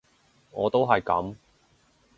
[0.49, 1.35] 我都係噉